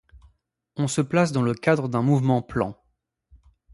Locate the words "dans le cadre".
1.31-1.87